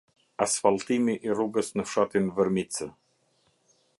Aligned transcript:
Asfalltimi 0.45 1.15
i 1.27 1.35
rrugës 1.37 1.69
në 1.81 1.87
fshatin 1.91 2.33
vërmicë 2.39 2.91